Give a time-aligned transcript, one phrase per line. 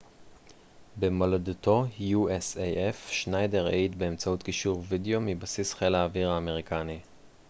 [3.09, 7.37] שניידר העיד באמצעות קישור וידאו מבסיס חיל האוויר האמריקני usaf במולדתו